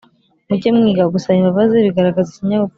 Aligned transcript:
Mujye 0.47 0.69
mwiga 0.77 1.03
gusaba 1.13 1.37
imbabazi 1.39 1.75
bigaragaza 1.85 2.29
ikinyabupfura 2.31 2.69